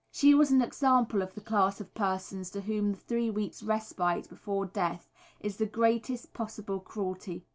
[0.09, 4.27] She was an example of the class of persons to whom the three weeks' respite
[4.29, 5.07] before death
[5.39, 7.45] is the greatest possible cruelty.